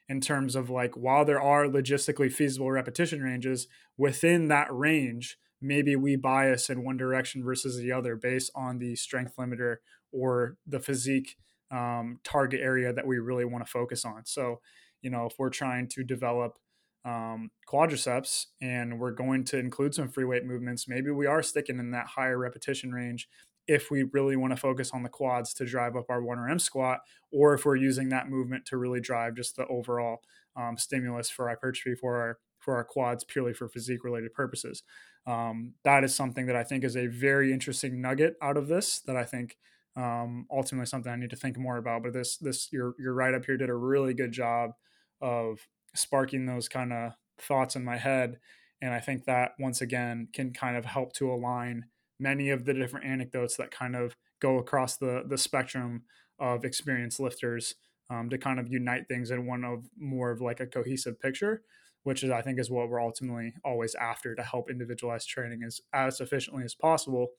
[0.08, 3.66] in terms of like while there are logistically feasible repetition ranges
[3.96, 8.94] within that range maybe we bias in one direction versus the other based on the
[8.94, 9.76] strength limiter
[10.12, 11.36] or the physique
[11.70, 14.24] um, target area that we really want to focus on.
[14.24, 14.60] So
[15.02, 16.58] you know if we're trying to develop
[17.04, 21.78] um, quadriceps and we're going to include some free weight movements maybe we are sticking
[21.78, 23.28] in that higher repetition range
[23.68, 27.00] if we really want to focus on the quads to drive up our 1RM squat,
[27.32, 30.20] or if we're using that movement to really drive just the overall
[30.56, 34.82] um, stimulus for hypertrophy for our for our quads purely for physique related purposes.
[35.26, 39.00] Um, that is something that I think is a very interesting nugget out of this
[39.00, 39.56] that I think
[39.96, 42.02] um, ultimately something I need to think more about.
[42.02, 44.72] But this this your your write up here did a really good job
[45.20, 48.38] of sparking those kind of thoughts in my head,
[48.80, 51.86] and I think that once again can kind of help to align
[52.18, 56.02] many of the different anecdotes that kind of go across the the spectrum
[56.38, 57.74] of experienced lifters
[58.10, 61.62] um, to kind of unite things in one of more of like a cohesive picture
[62.06, 65.80] which is i think is what we're ultimately always after to help individualized training as
[65.92, 67.30] as efficiently as possible.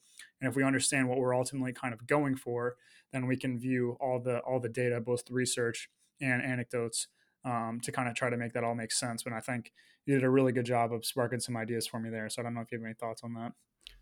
[0.41, 2.75] And if we understand what we're ultimately kind of going for
[3.13, 7.07] then we can view all the all the data both the research and anecdotes
[7.45, 9.23] um, to kind of try to make that all make sense.
[9.23, 9.71] But i think
[10.05, 12.29] you did a really good job of sparking some ideas for me there.
[12.29, 13.53] So i don't know if you have any thoughts on that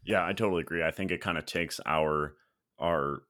[0.05, 0.83] yeah, I totally agree.
[0.83, 2.35] I think it kind of takes our
[2.79, 3.23] our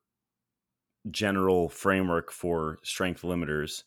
[1.10, 3.84] general framework for strength limiters,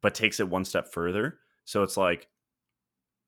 [0.00, 1.38] but takes it one step further.
[1.64, 2.28] So it's like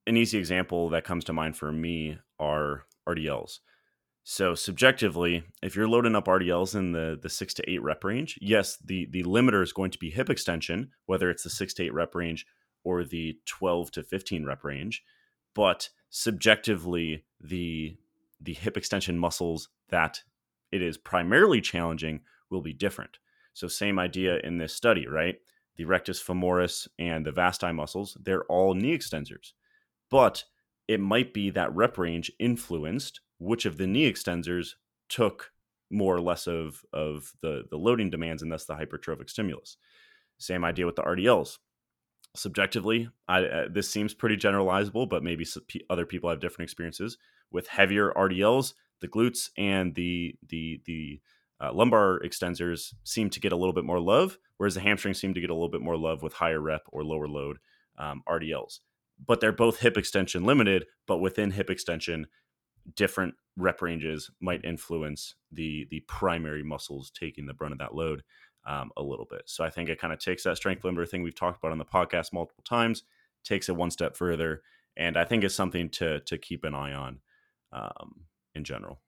[0.07, 3.59] an easy example that comes to mind for me are RDLs.
[4.23, 8.39] So subjectively, if you're loading up RDLs in the the six to eight rep range,
[8.41, 11.83] yes, the the limiter is going to be hip extension, whether it's the six to
[11.83, 12.47] eight rep range
[12.83, 15.03] or the twelve to fifteen rep range.
[15.53, 17.97] But subjectively, the
[18.45, 20.23] the hip extension muscles that
[20.71, 23.17] it is primarily challenging will be different.
[23.53, 25.35] So, same idea in this study, right?
[25.77, 29.53] The rectus femoris and the vasti muscles, they're all knee extensors.
[30.09, 30.45] But
[30.87, 34.75] it might be that rep range influenced which of the knee extensors
[35.09, 35.51] took
[35.89, 39.77] more or less of, of the, the loading demands and thus the hypertrophic stimulus.
[40.37, 41.57] Same idea with the RDLs.
[42.35, 45.45] Subjectively, I, uh, this seems pretty generalizable, but maybe
[45.89, 47.17] other people have different experiences
[47.51, 51.21] with heavier RDLs, the glutes and the the the
[51.61, 55.33] uh, lumbar extensors seem to get a little bit more love, whereas the hamstrings seem
[55.33, 57.57] to get a little bit more love with higher rep or lower load
[57.97, 58.79] um, RDLs.
[59.25, 62.27] But they're both hip extension limited, but within hip extension,
[62.95, 68.23] different rep ranges might influence the the primary muscles taking the brunt of that load
[68.65, 69.43] um, a little bit.
[69.45, 71.77] So I think it kind of takes that strength limiter thing we've talked about on
[71.77, 73.03] the podcast multiple times,
[73.43, 74.61] takes it one step further,
[74.97, 77.19] and I think it's something to to keep an eye on
[77.75, 78.21] um,
[78.55, 78.99] in general.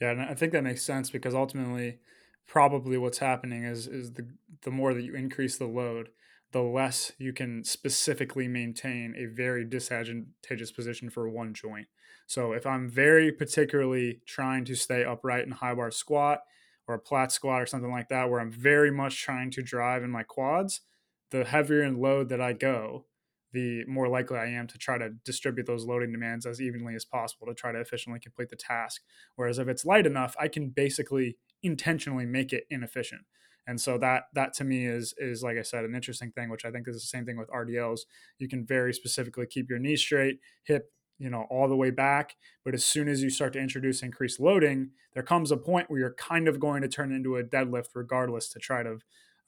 [0.00, 1.98] Yeah, and I think that makes sense because ultimately,
[2.46, 4.28] probably what's happening is is the
[4.62, 6.10] the more that you increase the load,
[6.52, 11.86] the less you can specifically maintain a very disadvantageous position for one joint.
[12.26, 16.40] So if I'm very particularly trying to stay upright in high bar squat
[16.86, 20.02] or a Platz squat or something like that, where I'm very much trying to drive
[20.02, 20.82] in my quads,
[21.30, 23.06] the heavier load that I go,
[23.52, 27.04] the more likely I am to try to distribute those loading demands as evenly as
[27.04, 29.02] possible to try to efficiently complete the task.
[29.36, 33.22] Whereas if it's light enough, I can basically intentionally make it inefficient.
[33.66, 36.64] And so that that to me is is like I said an interesting thing, which
[36.64, 38.00] I think is the same thing with RDLs.
[38.38, 42.36] You can very specifically keep your knee straight, hip you know all the way back
[42.64, 45.98] but as soon as you start to introduce increased loading there comes a point where
[45.98, 48.98] you're kind of going to turn into a deadlift regardless to try to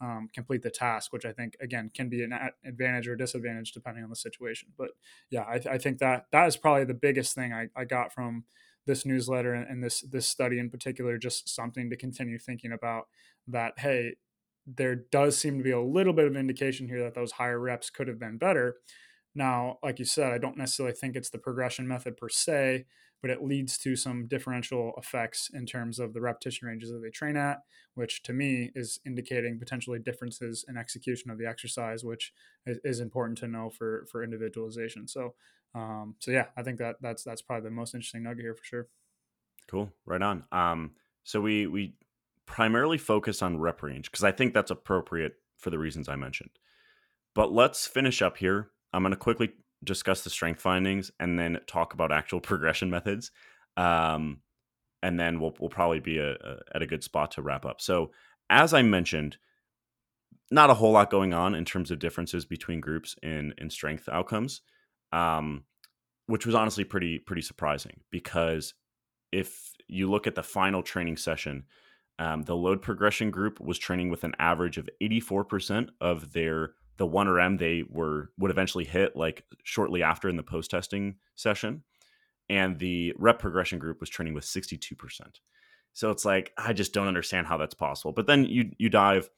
[0.01, 2.32] um, complete the task, which I think again can be an
[2.64, 4.70] advantage or disadvantage depending on the situation.
[4.78, 4.90] But
[5.30, 8.44] yeah, I, I think that that is probably the biggest thing I, I got from
[8.86, 11.18] this newsletter and, and this this study in particular.
[11.18, 13.09] Just something to continue thinking about.
[13.46, 14.14] That hey,
[14.66, 17.90] there does seem to be a little bit of indication here that those higher reps
[17.90, 18.76] could have been better.
[19.34, 22.86] Now, like you said, I don't necessarily think it's the progression method per se
[23.20, 27.10] but it leads to some differential effects in terms of the repetition ranges that they
[27.10, 27.58] train at,
[27.94, 32.32] which to me is indicating potentially differences in execution of the exercise, which
[32.66, 35.06] is, is important to know for for individualization.
[35.06, 35.34] So,
[35.74, 38.64] um, so yeah, I think that that's that's probably the most interesting nugget here for
[38.64, 38.88] sure.
[39.68, 40.44] Cool, right on.
[40.50, 40.92] Um,
[41.24, 41.94] so we we
[42.46, 46.50] primarily focus on rep range because I think that's appropriate for the reasons I mentioned.
[47.34, 48.70] But let's finish up here.
[48.92, 49.50] I'm going to quickly
[49.83, 53.31] discuss the strength findings and then talk about actual progression methods.
[53.76, 54.41] Um,
[55.03, 57.81] and then we'll, we'll probably be a, a, at a good spot to wrap up.
[57.81, 58.11] So,
[58.51, 59.39] as I mentioned,
[60.51, 64.09] not a whole lot going on in terms of differences between groups in in strength
[64.11, 64.62] outcomes,
[65.12, 65.64] um,
[66.26, 68.74] which was honestly pretty pretty surprising because
[69.33, 71.64] if you look at the final training session,
[72.18, 77.07] um, the load progression group was training with an average of 84% of their the
[77.07, 81.82] one RM they were would eventually hit like shortly after in the post testing session,
[82.51, 85.40] and the rep progression group was training with sixty two percent.
[85.94, 88.12] So it's like I just don't understand how that's possible.
[88.12, 89.30] But then you you dive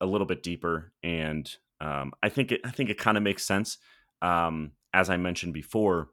[0.00, 1.48] a little bit deeper, and
[1.80, 3.78] um, I think it I think it kind of makes sense.
[4.20, 6.08] Um, as I mentioned before,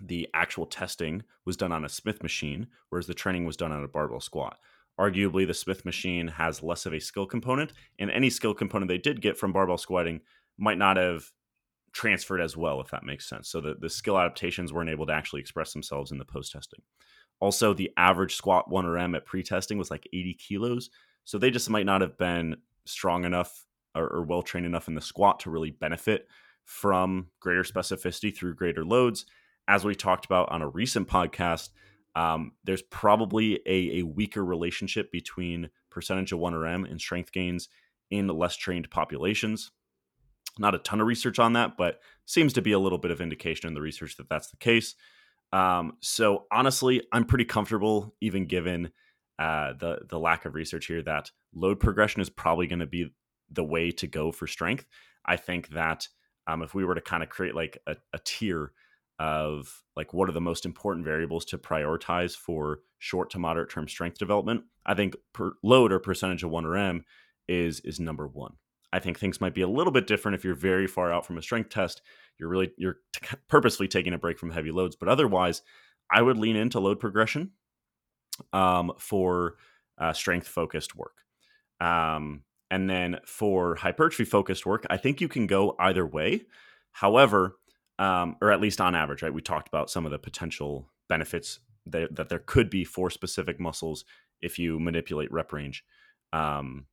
[0.00, 3.84] the actual testing was done on a Smith machine, whereas the training was done on
[3.84, 4.56] a barbell squat
[4.98, 8.98] arguably the Smith machine has less of a skill component, and any skill component they
[8.98, 10.20] did get from barbell squatting
[10.58, 11.30] might not have
[11.92, 13.48] transferred as well, if that makes sense.
[13.48, 16.80] So the, the skill adaptations weren't able to actually express themselves in the post testing.
[17.40, 20.90] Also, the average squat 1RM at pre testing was like 80 kilos.
[21.24, 24.94] So they just might not have been strong enough or, or well trained enough in
[24.94, 26.26] the squat to really benefit
[26.64, 29.26] from greater specificity through greater loads.
[29.68, 31.70] As we talked about on a recent podcast,
[32.18, 37.68] um, there's probably a, a, weaker relationship between percentage of 1RM and strength gains
[38.10, 39.70] in less trained populations.
[40.58, 43.20] Not a ton of research on that, but seems to be a little bit of
[43.20, 44.96] indication in the research that that's the case.
[45.52, 48.90] Um, so honestly, I'm pretty comfortable, even given
[49.38, 53.14] uh, the the lack of research here, that load progression is probably going to be
[53.48, 54.86] the way to go for strength.
[55.24, 56.08] I think that
[56.48, 58.72] um, if we were to kind of create like a, a tier
[59.18, 63.88] of like what are the most important variables to prioritize for short to moderate term
[63.88, 67.02] strength development i think per load or percentage of 1rm
[67.48, 68.54] is is number one.
[68.92, 71.38] I think things might be a little bit different if you're very far out from
[71.38, 72.02] a strength test
[72.38, 75.62] you're really you're t- purposely taking a break from heavy loads but otherwise
[76.10, 77.50] i would lean into load progression
[78.52, 79.56] um, for
[79.98, 81.24] uh, strength focused work.
[81.80, 86.42] Um, and then for hypertrophy focused work i think you can go either way.
[86.92, 87.56] However
[87.98, 89.32] um, or at least on average, right?
[89.32, 93.58] We talked about some of the potential benefits that, that there could be for specific
[93.58, 94.04] muscles
[94.40, 95.84] if you manipulate rep range.
[96.32, 96.86] Um,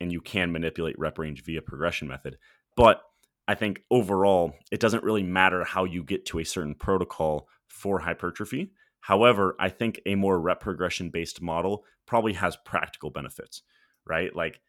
[0.00, 2.36] and you can manipulate rep range via progression method.
[2.76, 3.02] But
[3.48, 8.00] I think overall, it doesn't really matter how you get to a certain protocol for
[8.00, 8.72] hypertrophy.
[9.00, 13.62] However, I think a more rep progression based model probably has practical benefits,
[14.06, 14.34] right?
[14.34, 14.60] Like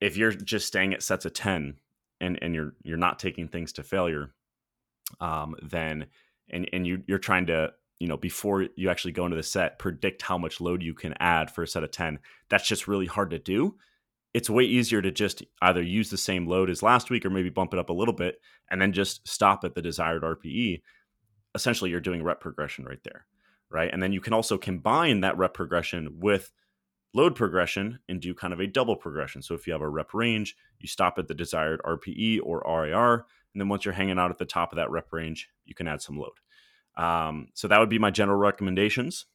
[0.00, 1.76] if you're just staying at sets of 10
[2.20, 4.32] and, and you're you're not taking things to failure,
[5.20, 6.06] um, then
[6.50, 9.78] and and you you're trying to you know before you actually go into the set
[9.78, 13.06] predict how much load you can add for a set of 10 that's just really
[13.06, 13.76] hard to do.
[14.32, 17.50] It's way easier to just either use the same load as last week or maybe
[17.50, 20.82] bump it up a little bit and then just stop at the desired rpe
[21.54, 23.26] essentially you're doing rep progression right there
[23.70, 23.90] right?
[23.92, 26.52] And then you can also combine that rep progression with
[27.12, 29.42] load progression and do kind of a double progression.
[29.42, 33.26] So if you have a rep range you stop at the desired rpe or RIR
[33.54, 35.88] and then once you're hanging out at the top of that rep range, you can
[35.88, 36.32] add some load.
[36.96, 39.26] Um, so that would be my general recommendations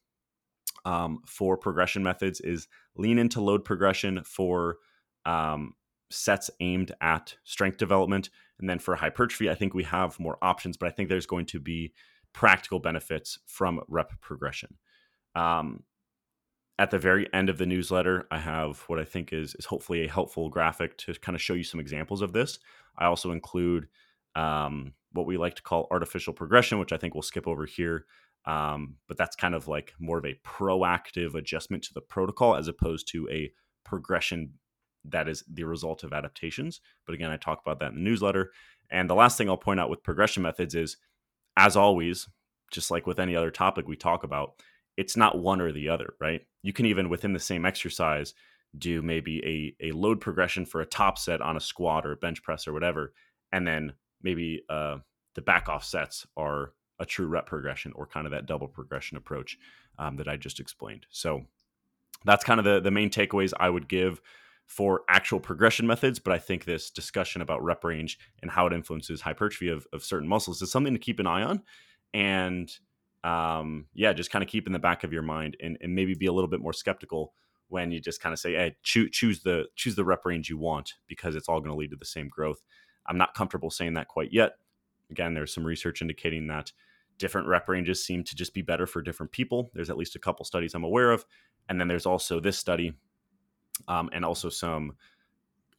[0.84, 4.78] um, for progression methods is lean into load progression for
[5.26, 5.74] um,
[6.10, 8.30] sets aimed at strength development.
[8.58, 11.46] And then for hypertrophy, I think we have more options, but I think there's going
[11.46, 11.92] to be
[12.32, 14.76] practical benefits from rep progression.
[15.34, 15.84] Um,
[16.78, 20.04] at the very end of the newsletter, I have what I think is, is hopefully
[20.04, 22.58] a helpful graphic to kind of show you some examples of this.
[22.96, 23.88] I also include
[24.34, 28.06] um, what we like to call artificial progression, which I think we'll skip over here.
[28.46, 32.68] Um, but that's kind of like more of a proactive adjustment to the protocol as
[32.68, 33.52] opposed to a
[33.84, 34.54] progression
[35.04, 36.80] that is the result of adaptations.
[37.06, 38.52] But again, I talk about that in the newsletter.
[38.90, 40.96] And the last thing I'll point out with progression methods is,
[41.56, 42.28] as always,
[42.72, 44.54] just like with any other topic we talk about,
[44.96, 46.42] it's not one or the other, right?
[46.62, 48.34] You can even within the same exercise
[48.76, 52.16] do maybe a, a load progression for a top set on a squat or a
[52.16, 53.12] bench press or whatever,
[53.52, 54.98] and then maybe uh,
[55.34, 59.16] the back off sets are a true rep progression or kind of that double progression
[59.16, 59.58] approach
[59.98, 61.06] um, that I just explained.
[61.10, 61.42] So
[62.24, 64.20] that's kind of the, the main takeaways I would give
[64.66, 66.18] for actual progression methods.
[66.18, 70.04] But I think this discussion about rep range and how it influences hypertrophy of, of
[70.04, 71.62] certain muscles is something to keep an eye on.
[72.12, 72.70] And
[73.24, 76.14] um, yeah, just kind of keep in the back of your mind and, and maybe
[76.14, 77.34] be a little bit more skeptical
[77.68, 80.94] when you just kind of say, hey, choose the choose the rep range you want
[81.06, 82.62] because it's all going to lead to the same growth.
[83.06, 84.52] I'm not comfortable saying that quite yet.
[85.10, 86.72] Again, there's some research indicating that
[87.18, 89.70] different rep ranges seem to just be better for different people.
[89.74, 91.24] There's at least a couple studies I'm aware of.
[91.68, 92.94] And then there's also this study
[93.88, 94.92] um, and also some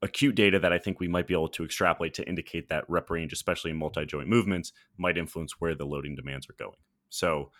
[0.01, 3.09] acute data that I think we might be able to extrapolate to indicate that rep
[3.09, 6.77] range, especially in multi joint movements, might influence where the loading demands are going.
[7.09, 7.51] So,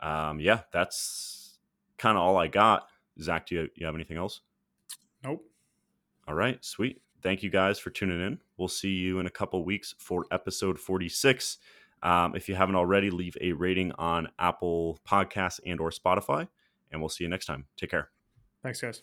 [0.00, 1.58] um, yeah, that's
[1.96, 2.88] kind of all I got.
[3.20, 4.42] Zach, do you, you have anything else?
[5.24, 5.44] Nope.
[6.26, 7.00] All right, sweet.
[7.22, 8.38] Thank you guys for tuning in.
[8.56, 11.58] We'll see you in a couple weeks for episode 46.
[12.02, 16.48] Um, if you haven't already, leave a rating on Apple Podcasts and or Spotify,
[16.92, 17.66] and we'll see you next time.
[17.76, 18.10] Take care.
[18.62, 19.02] Thanks, guys.